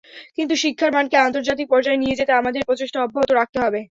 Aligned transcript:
কিন্তু 0.37 0.53
শিক্ষার 0.63 0.91
মানকে 0.93 1.15
আন্তর্জাতিক 1.19 1.67
পর্যায়ে 1.69 2.01
নিয়ে 2.01 2.17
যেতে 2.19 2.31
আমাদের 2.33 2.61
প্রচেষ্টা 2.67 2.99
অব্যাহত 3.01 3.29
রাখতে 3.33 3.57
হবে। 3.59 3.81